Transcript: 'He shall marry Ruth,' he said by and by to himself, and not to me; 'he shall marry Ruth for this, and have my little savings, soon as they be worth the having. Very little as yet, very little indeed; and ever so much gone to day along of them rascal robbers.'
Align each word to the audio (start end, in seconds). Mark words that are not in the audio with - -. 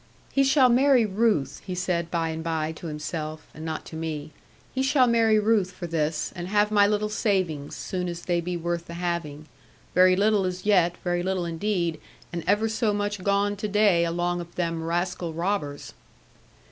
'He 0.33 0.43
shall 0.43 0.67
marry 0.67 1.05
Ruth,' 1.05 1.61
he 1.63 1.75
said 1.75 2.09
by 2.09 2.29
and 2.29 2.43
by 2.43 2.71
to 2.71 2.87
himself, 2.87 3.45
and 3.53 3.63
not 3.63 3.85
to 3.85 3.95
me; 3.95 4.31
'he 4.73 4.81
shall 4.81 5.05
marry 5.05 5.37
Ruth 5.37 5.69
for 5.71 5.85
this, 5.85 6.33
and 6.35 6.47
have 6.47 6.71
my 6.71 6.87
little 6.87 7.07
savings, 7.07 7.75
soon 7.75 8.09
as 8.09 8.21
they 8.23 8.41
be 8.41 8.57
worth 8.57 8.87
the 8.87 8.95
having. 8.95 9.45
Very 9.93 10.15
little 10.15 10.45
as 10.45 10.65
yet, 10.65 10.95
very 11.03 11.21
little 11.21 11.45
indeed; 11.45 11.99
and 12.33 12.43
ever 12.47 12.67
so 12.67 12.95
much 12.95 13.23
gone 13.23 13.55
to 13.57 13.67
day 13.67 14.03
along 14.03 14.41
of 14.41 14.55
them 14.55 14.81
rascal 14.83 15.33
robbers.' 15.33 15.93